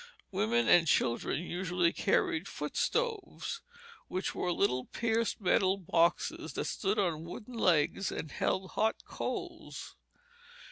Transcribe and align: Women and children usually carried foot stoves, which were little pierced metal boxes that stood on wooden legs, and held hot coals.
Women 0.31 0.67
and 0.67 0.87
children 0.87 1.43
usually 1.43 1.93
carried 1.93 2.47
foot 2.47 2.75
stoves, 2.75 3.61
which 4.07 4.33
were 4.33 4.51
little 4.51 4.85
pierced 4.85 5.39
metal 5.39 5.77
boxes 5.77 6.53
that 6.53 6.65
stood 6.65 6.97
on 6.97 7.23
wooden 7.25 7.53
legs, 7.55 8.11
and 8.11 8.31
held 8.31 8.71
hot 8.71 9.03
coals. 9.05 9.95